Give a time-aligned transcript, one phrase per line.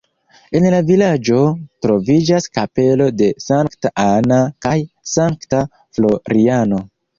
[0.59, 1.41] En la vilaĝo
[1.87, 4.75] troviĝas kapelo de sankta Anna kaj
[5.15, 6.85] sankta Floriano.